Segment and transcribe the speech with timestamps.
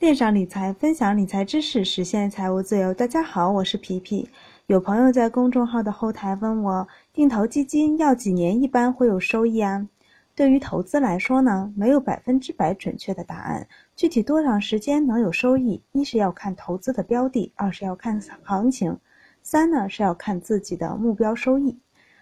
[0.00, 2.94] 链上理财，分享理财知识，实现财务自由。
[2.94, 4.26] 大家好，我是皮皮。
[4.66, 9.86] 有朋友在公众号的后台问我，定投基金要几年一般会有收益啊？
[10.34, 13.68] 对于投资来说呢，没有百分之百准确的答案。
[13.94, 18.96] 具体多长时间能有收益，一是要看投资的标的，二是要看行情，
[19.42, 21.78] 三呢是要看自己的目标收益。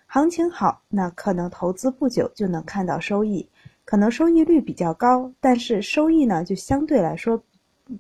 [0.09, 3.49] 行情好，那可能投资不久就能看到收益，
[3.85, 7.41] 可能收益率比较高，但是收益呢就相对来说。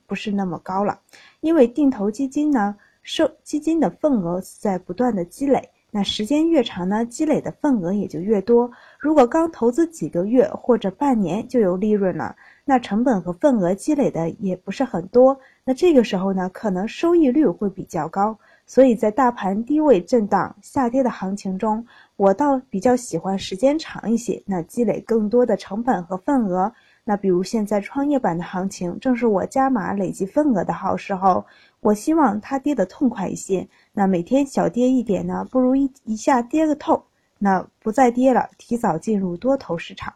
[0.06, 1.00] 不是那么高了，
[1.40, 8.70] 因为定投基金呢，收基金的份额是在不断的积累，那时间越长呢，积累的份额也就越多。
[8.98, 18.38] 如果刚投资几个月或者半年就有利润了，那成本和份额积累的也不是很多，那这个时候呢，可能收益率会比较高。
[18.66, 26.70] 所以在大盘低位震荡下跌的行情中，我倒比较喜欢时间长一些，那积累更多的成本和份额。
[27.08, 31.42] 那比如现在创业板的行情，正是我加码累积份额的好时候。
[31.80, 33.66] 我希望它跌得痛快一些。
[33.94, 37.02] 那每天小跌一点呢，不如一一下跌个透。
[37.38, 40.12] 那不再跌了，提早进入多头市场。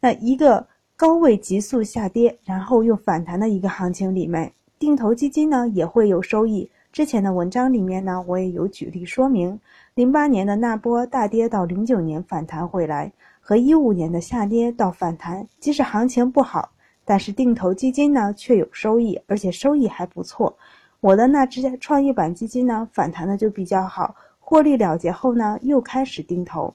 [0.00, 6.70] 那一个高位急速下跌，然后又反弹的一个行情里面，定投基金呢也会有收益。
[6.92, 9.60] 之前的文章里面呢，我也有举例说明，
[9.92, 13.12] 零八年的那波大跌到零九年反弹回来。
[13.48, 16.68] 和一五年的下跌到反弹，即使行情不好，
[17.04, 20.58] 但是定投基金呢却有收益，而且收益还不错。
[20.98, 26.74] 我的那只创业板基金呢反弹的就比较好，获利了结后呢又开始定投。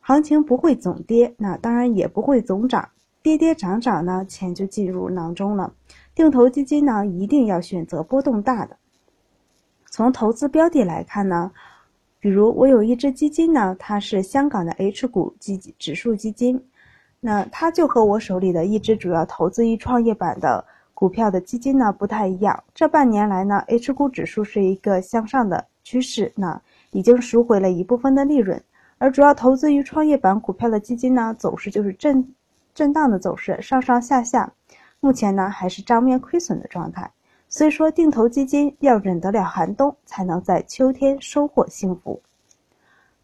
[0.00, 2.88] 行情不会总跌，那当然也不会总涨，
[3.22, 5.72] 跌跌涨涨呢钱就进入囊中了。
[6.16, 8.76] 定投基金呢一定要选择波动大的。
[9.88, 11.52] 从投资标的来看呢。
[12.20, 16.60] 比如我有一只基金呢，它是香港的 H 股基指数基金，
[17.20, 22.64] 那它就和我手里的一只主要投资于创业板的股票的基金呢不太一样。
[22.74, 26.60] 这半年来呢，H 股指数是一个向上的趋势，那
[26.90, 28.60] 已经赎回了一部分的利润，
[28.98, 32.34] 而主要投资于创业板股票的基金呢，走势就是震
[32.74, 34.52] 震荡的走势，上上下下，
[34.98, 37.08] 目前呢还是账面亏损的状态。
[37.58, 42.22] 所以说，定投基金要忍得了寒冬，才能在秋天收获幸福。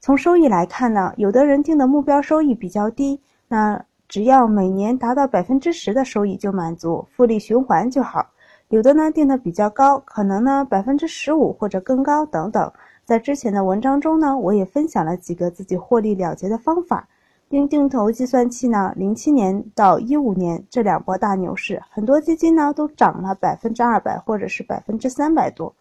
[0.01, 8.27] 从收益来看呢，有的人定的目标收益比较低，那只要每年达到百分之十的收益就满足，复利循环就好。
[8.71, 12.73] 有的呢定的比较高，可能呢百分之十五或者更高等等。
[13.05, 17.07] 在之前的文章中呢，我也分享了几个自己获利了结的方法。
[17.55, 25.73] 用定投计算器呢，零七年到一五年这两波大牛市，很多基金呢都涨了百分之二百或者是百分之三百多。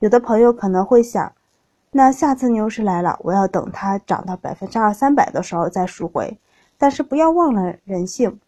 [0.00, 1.32] 有的朋友可能会想，
[1.92, 6.36] 那下次牛市来了，我要等它涨到百分之二三百的时候再赎回。
[6.76, 8.40] 但是不要忘了人性，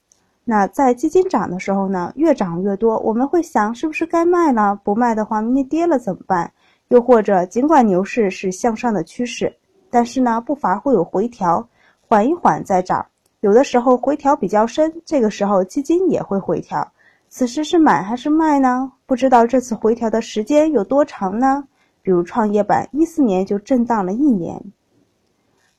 [0.43, 4.75] 那在基金涨的时候呢，越涨越多，我们会想是不是该卖了？
[4.82, 6.50] 不卖的话，明天跌了怎么办？
[6.88, 9.54] 又或者尽管牛市是向上的趋势，
[9.88, 11.64] 但是呢不乏会有回调。
[12.12, 13.06] 缓一缓再涨，
[13.40, 16.86] 有的时候回调比较深，这个时候基金也会回调。
[17.30, 18.92] 此时是买还是卖呢？
[19.06, 21.66] 不知道这次回调的时间有多长呢？
[22.02, 24.62] 比如创业板一四年就震荡了一年。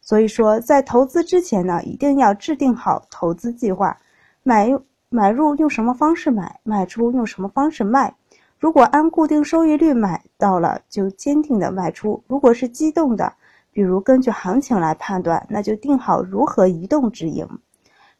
[0.01, 3.95] 所以说，在投资之前呢，一定要制定好投资计划，
[4.41, 4.72] 买
[5.09, 8.11] 买入用什么方式买，卖出用什么方式卖。
[8.57, 13.31] 如果按固定收益率买到了，就坚定的卖出；如果是机动的，
[13.73, 17.47] 比如根据行情来判断，那就定好如何移动止盈，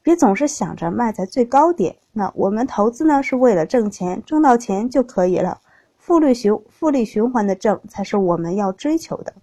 [0.02, 1.96] 别总是想着卖在最高点。
[2.12, 5.60] 那我们投资呢是为了挣钱，挣到钱就可以了，
[5.98, 9.34] 复利循复利循环的挣才是我们要追求的。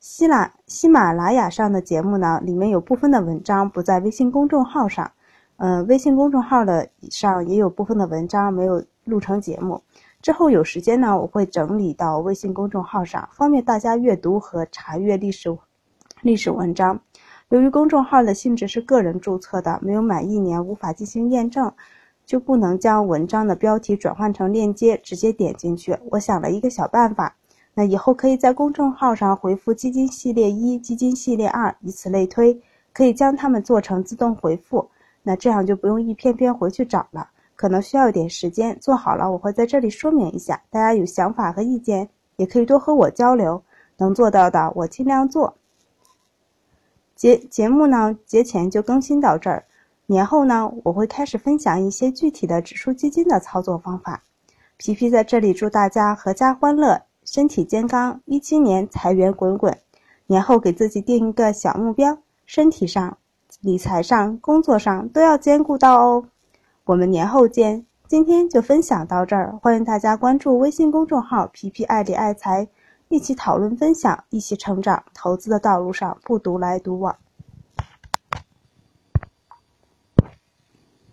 [0.00, 5.12] 希拉喜马拉雅上的节目呢，里面有部分的文章不在微信公众号上，
[5.56, 9.82] 呃，微信公众号的上也有部分的文章没有录成节目。
[10.24, 15.54] 之后有时间呢，我会整理到微信公众号上，方便大家阅读和查阅历史
[16.22, 16.98] 历史文章。
[17.50, 21.70] 由于公众号的性质是个人注册的，没有满一年无法进行验证，
[22.24, 25.94] 就不能将文章的标题转换成链接直接点进去。
[26.12, 27.36] 我想了一个小办法，
[27.74, 32.58] 那以后可以在公众号上回复“基金系列一”“基金系列二”，以此类推，
[32.94, 34.88] 可以将它们做成自动回复。
[35.22, 37.28] 那这样就不用一篇篇回去找了。
[37.56, 40.62] 可能需要一点时间做好了，我会在这里说明一下。
[40.70, 43.62] 大家有想法和意见，也可以多和我交流，
[43.96, 45.54] 能做到的我尽量做。
[47.14, 49.64] 节节目呢，节前就更新到这儿，
[50.06, 54.22] 年后呢，我会开始分享一些具体的指数基金的操作方法。
[54.76, 59.78] 皮皮在这里祝大家阖家欢乐，身体健康，一七年财源滚滚。
[60.26, 63.16] 年后给自己定一个小目标，身体上、
[63.60, 66.24] 理财上、工作上都要兼顾到哦。
[66.86, 67.86] 我们年后见。
[68.06, 72.68] 今天就分享到这儿，欢迎大家关注微信公众号“皮皮爱理爱财”，
[73.08, 75.02] 一起讨论分享，一起成长。
[75.14, 77.16] 投资的道路上不独来独往。